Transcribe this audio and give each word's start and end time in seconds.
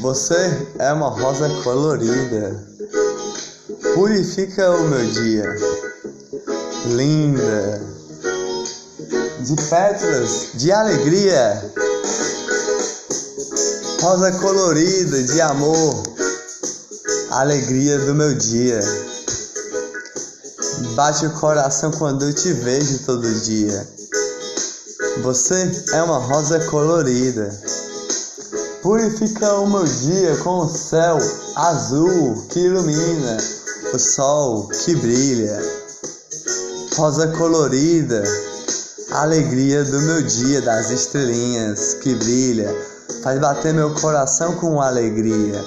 Você 0.00 0.68
é 0.78 0.92
uma 0.92 1.08
rosa 1.08 1.48
colorida, 1.64 2.66
purifica 3.94 4.70
o 4.70 4.88
meu 4.88 5.06
dia, 5.06 5.56
linda, 6.88 7.82
de 9.40 9.56
pétalas 9.70 10.48
de 10.54 10.70
alegria, 10.70 11.72
rosa 14.02 14.32
colorida 14.32 15.22
de 15.22 15.40
amor, 15.40 16.02
alegria 17.30 17.98
do 18.00 18.14
meu 18.14 18.34
dia. 18.34 18.80
Bate 20.94 21.26
o 21.26 21.30
coração 21.40 21.90
quando 21.90 22.26
eu 22.26 22.34
te 22.34 22.52
vejo 22.52 22.98
todo 23.06 23.28
dia. 23.40 23.88
Você 25.22 25.84
é 25.92 26.02
uma 26.02 26.18
rosa 26.18 26.60
colorida. 26.66 27.75
Purifica 28.82 29.54
o 29.54 29.66
meu 29.66 29.84
dia 29.84 30.36
com 30.44 30.58
o 30.60 30.68
céu 30.68 31.18
azul 31.56 32.46
que 32.48 32.60
ilumina, 32.60 33.36
o 33.92 33.98
sol 33.98 34.68
que 34.68 34.94
brilha. 34.94 35.60
Rosa 36.96 37.28
colorida, 37.28 38.22
alegria 39.12 39.84
do 39.84 40.00
meu 40.02 40.22
dia, 40.22 40.60
das 40.62 40.90
estrelinhas 40.90 41.94
que 41.94 42.14
brilha, 42.14 42.74
faz 43.22 43.40
bater 43.40 43.74
meu 43.74 43.92
coração 43.94 44.54
com 44.56 44.80
alegria. 44.80 45.64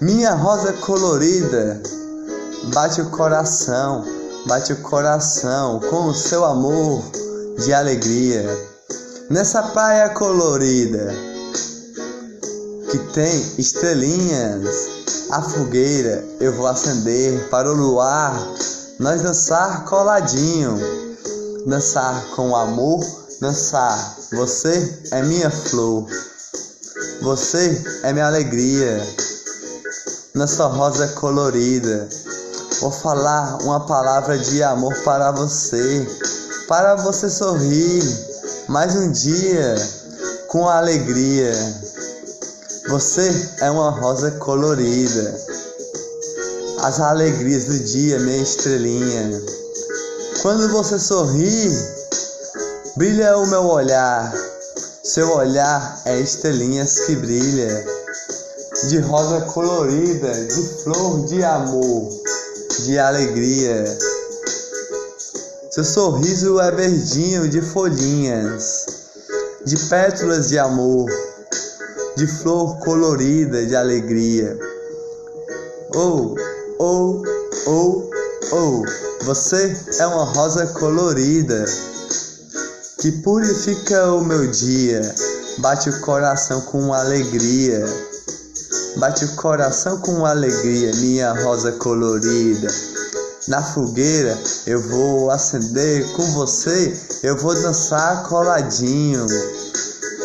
Minha 0.00 0.34
rosa 0.34 0.72
colorida, 0.72 1.82
bate 2.72 3.00
o 3.00 3.10
coração, 3.10 4.04
bate 4.46 4.72
o 4.72 4.76
coração 4.82 5.80
com 5.80 6.06
o 6.06 6.14
seu 6.14 6.44
amor 6.44 7.02
de 7.64 7.72
alegria. 7.72 8.44
Nessa 9.30 9.62
praia 9.62 10.08
colorida, 10.10 11.31
que 12.92 12.98
tem 13.14 13.54
estrelinhas. 13.56 14.66
A 15.30 15.40
fogueira 15.40 16.22
eu 16.38 16.54
vou 16.54 16.66
acender 16.66 17.48
para 17.48 17.72
o 17.72 17.74
luar, 17.74 18.38
nós 19.00 19.22
dançar 19.22 19.86
coladinho, 19.86 20.78
dançar 21.66 22.22
com 22.36 22.54
amor, 22.54 23.02
dançar. 23.40 24.16
Você 24.34 25.00
é 25.10 25.22
minha 25.22 25.50
flor, 25.50 26.06
você 27.22 27.82
é 28.02 28.12
minha 28.12 28.26
alegria, 28.26 29.02
nossa 30.34 30.66
rosa 30.66 31.08
colorida. 31.08 32.06
Vou 32.80 32.90
falar 32.90 33.62
uma 33.62 33.86
palavra 33.86 34.36
de 34.36 34.62
amor 34.62 34.94
para 35.02 35.30
você, 35.30 36.06
para 36.68 36.96
você 36.96 37.30
sorrir 37.30 38.02
mais 38.68 38.94
um 38.94 39.10
dia 39.10 39.76
com 40.48 40.68
alegria. 40.68 41.54
Você 42.92 43.32
é 43.62 43.70
uma 43.70 43.88
rosa 43.88 44.32
colorida, 44.32 45.34
as 46.80 47.00
alegrias 47.00 47.64
do 47.64 47.78
dia, 47.78 48.18
minha 48.18 48.42
estrelinha. 48.42 49.42
Quando 50.42 50.68
você 50.68 50.98
sorri, 50.98 51.70
brilha 52.94 53.38
o 53.38 53.46
meu 53.46 53.64
olhar. 53.64 54.30
Seu 55.02 55.32
olhar 55.32 56.02
é 56.04 56.20
estrelinhas 56.20 57.06
que 57.06 57.16
brilha, 57.16 57.86
de 58.90 58.98
rosa 58.98 59.40
colorida, 59.46 60.30
de 60.44 60.82
flor 60.82 61.24
de 61.24 61.42
amor, 61.42 62.10
de 62.84 62.98
alegria. 62.98 63.84
Seu 65.70 65.84
sorriso 65.84 66.60
é 66.60 66.70
verdinho 66.70 67.48
de 67.48 67.62
folhinhas, 67.62 68.84
de 69.64 69.78
pétalas 69.88 70.50
de 70.50 70.58
amor 70.58 71.08
de 72.16 72.26
flor 72.26 72.78
colorida 72.78 73.64
de 73.64 73.74
alegria. 73.74 74.58
Oh, 75.94 76.34
oh, 76.78 77.22
oh, 77.66 78.10
oh, 78.52 78.82
você 79.24 79.76
é 79.98 80.06
uma 80.06 80.24
rosa 80.24 80.66
colorida 80.66 81.64
que 83.00 83.12
purifica 83.22 84.12
o 84.12 84.24
meu 84.24 84.50
dia, 84.50 85.02
bate 85.58 85.90
o 85.90 86.00
coração 86.00 86.60
com 86.62 86.92
alegria. 86.92 87.84
Bate 88.96 89.24
o 89.24 89.36
coração 89.36 89.98
com 89.98 90.26
alegria, 90.26 90.94
minha 90.96 91.32
rosa 91.42 91.72
colorida. 91.72 92.68
Na 93.48 93.62
fogueira 93.62 94.38
eu 94.66 94.80
vou 94.82 95.30
acender 95.30 96.06
com 96.12 96.22
você, 96.32 96.94
eu 97.22 97.36
vou 97.38 97.54
dançar 97.54 98.22
coladinho 98.24 99.26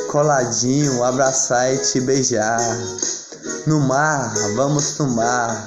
coladinho, 0.08 1.04
abraçar 1.04 1.74
e 1.74 1.78
te 1.78 2.02
beijar. 2.02 2.60
No 3.66 3.80
mar, 3.82 4.34
vamos 4.56 4.98
no 4.98 5.08
mar 5.10 5.66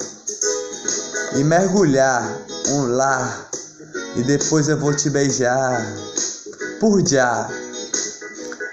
e 1.37 1.45
mergulhar 1.45 2.39
um 2.69 2.87
lar 2.97 3.49
e 4.17 4.23
depois 4.23 4.69
eu 4.69 4.79
vou 4.79 4.95
te 4.95 5.11
beijar. 5.11 5.87
Por 6.81 7.07
já, 7.07 7.49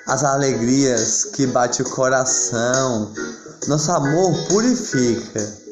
as 0.07 0.23
alegrias 0.23 1.25
que 1.25 1.45
bate 1.45 1.81
o 1.81 1.89
coração, 1.89 3.13
nosso 3.67 3.91
amor 3.91 4.33
purifica. 4.47 5.67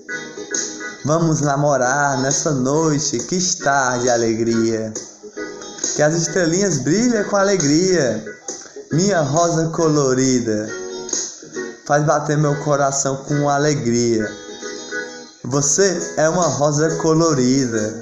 Vamos 1.06 1.40
namorar 1.42 2.20
nessa 2.22 2.52
noite 2.52 3.20
que 3.20 3.36
está 3.36 3.98
de 3.98 4.10
alegria. 4.10 4.94
Que 5.96 6.02
as 6.02 6.16
estrelinhas 6.16 6.80
brilhem 6.80 7.24
com 7.24 7.38
alegria 7.38 8.36
minha 8.96 9.20
rosa 9.20 9.68
colorida 9.72 10.70
faz 11.86 12.06
bater 12.06 12.38
meu 12.38 12.56
coração 12.64 13.18
com 13.28 13.50
alegria. 13.50 14.26
Você 15.44 16.14
é 16.16 16.30
uma 16.30 16.48
rosa 16.48 16.90
colorida 16.96 18.02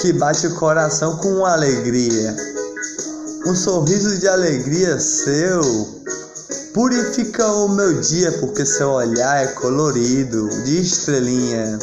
que 0.00 0.12
bate 0.12 0.46
o 0.46 0.54
coração 0.54 1.16
com 1.16 1.44
alegria. 1.44 2.36
Um 3.44 3.56
sorriso 3.56 4.18
de 4.20 4.28
alegria 4.28 5.00
seu 5.00 5.62
purifica 6.72 7.44
o 7.44 7.68
meu 7.68 8.00
dia, 8.00 8.30
porque 8.38 8.64
seu 8.64 8.90
olhar 8.90 9.42
é 9.42 9.48
colorido 9.48 10.48
de 10.62 10.80
estrelinha. 10.80 11.76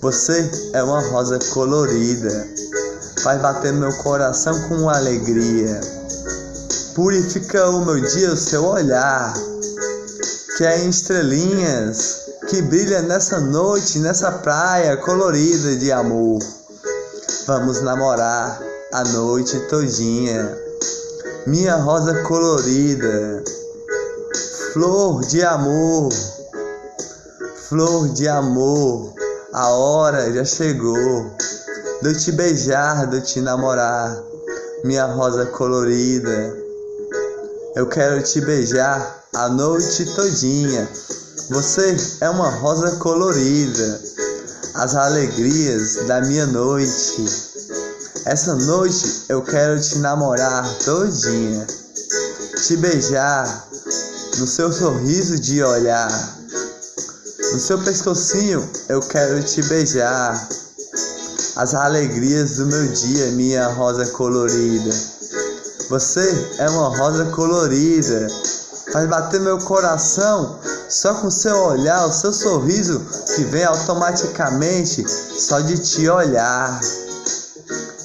Você 0.00 0.48
é 0.74 0.82
uma 0.84 1.00
rosa 1.08 1.40
colorida, 1.52 2.46
faz 3.20 3.42
bater 3.42 3.72
meu 3.72 3.92
coração 3.94 4.68
com 4.68 4.88
alegria. 4.88 5.99
Purifica 6.94 7.68
o 7.70 7.84
meu 7.84 8.00
dia 8.00 8.32
o 8.32 8.36
seu 8.36 8.64
olhar, 8.64 9.32
que 10.56 10.64
é 10.64 10.80
em 10.80 10.88
estrelinhas, 10.88 12.20
que 12.48 12.60
brilha 12.62 13.00
nessa 13.02 13.38
noite, 13.38 14.00
nessa 14.00 14.32
praia 14.32 14.96
colorida 14.96 15.76
de 15.76 15.92
amor. 15.92 16.40
Vamos 17.46 17.80
namorar 17.80 18.60
a 18.92 19.04
noite 19.04 19.58
todinha, 19.68 20.58
minha 21.46 21.76
rosa 21.76 22.22
colorida, 22.24 23.44
flor 24.72 25.24
de 25.26 25.44
amor, 25.44 26.12
flor 27.68 28.08
de 28.08 28.26
amor, 28.26 29.14
a 29.52 29.68
hora 29.68 30.32
já 30.32 30.44
chegou 30.44 31.30
de 32.02 32.08
eu 32.08 32.18
te 32.18 32.32
beijar, 32.32 33.06
de 33.06 33.18
eu 33.18 33.22
te 33.22 33.40
namorar, 33.40 34.20
minha 34.84 35.06
rosa 35.06 35.46
colorida. 35.46 36.69
Eu 37.76 37.86
quero 37.86 38.20
te 38.20 38.40
beijar 38.40 39.24
a 39.32 39.48
noite 39.48 40.04
todinha. 40.16 40.88
Você 41.50 41.96
é 42.20 42.28
uma 42.28 42.50
rosa 42.50 42.96
colorida, 42.96 44.02
as 44.74 44.96
alegrias 44.96 45.94
da 46.08 46.20
minha 46.22 46.46
noite. 46.46 47.24
Essa 48.26 48.56
noite 48.56 49.24
eu 49.28 49.42
quero 49.42 49.80
te 49.80 49.98
namorar 49.98 50.68
todinha, 50.84 51.64
te 52.66 52.76
beijar 52.76 53.68
no 54.38 54.48
seu 54.48 54.72
sorriso 54.72 55.38
de 55.38 55.62
olhar, 55.62 56.38
no 57.52 57.60
seu 57.60 57.78
pescocinho 57.78 58.68
eu 58.88 59.00
quero 59.00 59.40
te 59.44 59.62
beijar. 59.62 60.48
As 61.54 61.74
alegrias 61.74 62.56
do 62.56 62.66
meu 62.66 62.88
dia, 62.88 63.30
minha 63.32 63.68
rosa 63.68 64.06
colorida. 64.06 65.19
Você 65.90 66.54
é 66.58 66.70
uma 66.70 66.96
rosa 66.96 67.24
colorida, 67.32 68.28
faz 68.92 69.08
bater 69.08 69.40
meu 69.40 69.58
coração 69.58 70.56
só 70.88 71.14
com 71.14 71.28
seu 71.28 71.64
olhar, 71.64 72.06
o 72.06 72.12
seu 72.12 72.32
sorriso 72.32 73.04
que 73.34 73.42
vem 73.42 73.64
automaticamente 73.64 75.04
só 75.08 75.58
de 75.58 75.76
te 75.78 76.08
olhar. 76.08 76.80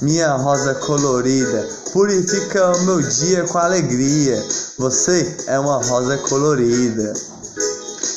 Minha 0.01 0.33
rosa 0.33 0.73
colorida, 0.73 1.69
purifica 1.93 2.75
o 2.75 2.81
meu 2.85 3.03
dia 3.03 3.43
com 3.43 3.59
alegria. 3.59 4.43
Você 4.79 5.37
é 5.45 5.59
uma 5.59 5.77
rosa 5.83 6.17
colorida 6.17 7.13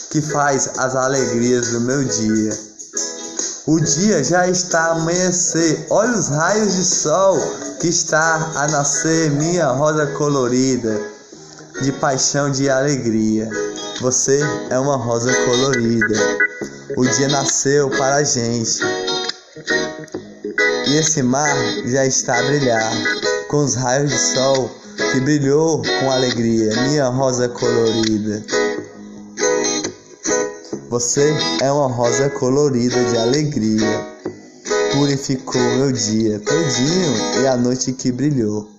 que 0.08 0.22
faz 0.22 0.78
as 0.78 0.96
alegrias 0.96 1.68
do 1.68 1.82
meu 1.82 2.02
dia. 2.04 2.67
O 3.68 3.78
dia 3.78 4.24
já 4.24 4.48
está 4.48 4.80
a 4.80 4.92
amanhecer, 4.92 5.86
olha 5.90 6.18
os 6.18 6.28
raios 6.28 6.74
de 6.74 6.82
sol 6.82 7.38
que 7.78 7.88
está 7.88 8.52
a 8.54 8.66
nascer 8.68 9.30
minha 9.32 9.66
rosa 9.66 10.06
colorida 10.06 10.98
de 11.82 11.92
paixão 11.92 12.50
de 12.50 12.70
alegria. 12.70 13.46
Você 14.00 14.40
é 14.70 14.78
uma 14.78 14.96
rosa 14.96 15.30
colorida. 15.44 16.16
O 16.96 17.04
dia 17.04 17.28
nasceu 17.28 17.90
para 17.90 18.14
a 18.16 18.24
gente. 18.24 18.80
E 20.86 20.96
esse 20.96 21.22
mar 21.22 21.54
já 21.84 22.06
está 22.06 22.38
a 22.38 22.42
brilhar 22.44 22.90
com 23.48 23.58
os 23.58 23.74
raios 23.74 24.10
de 24.10 24.18
sol 24.18 24.70
que 25.12 25.20
brilhou 25.20 25.82
com 26.00 26.10
alegria, 26.10 26.74
minha 26.84 27.08
rosa 27.08 27.50
colorida. 27.50 28.42
Você 30.88 31.34
é 31.60 31.70
uma 31.70 31.86
rosa 31.86 32.30
colorida 32.30 33.04
de 33.10 33.18
alegria. 33.18 34.16
Purificou 34.94 35.60
meu 35.76 35.92
dia 35.92 36.40
todinho 36.40 37.42
e 37.42 37.46
a 37.46 37.58
noite 37.58 37.92
que 37.92 38.10
brilhou. 38.10 38.77